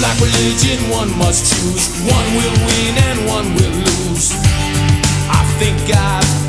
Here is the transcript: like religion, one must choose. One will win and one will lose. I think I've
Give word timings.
like 0.00 0.20
religion, 0.20 0.78
one 0.90 1.10
must 1.18 1.50
choose. 1.50 1.88
One 2.06 2.28
will 2.36 2.56
win 2.66 2.94
and 3.08 3.18
one 3.26 3.54
will 3.54 3.72
lose. 3.72 4.32
I 5.30 5.42
think 5.58 5.78
I've 5.94 6.47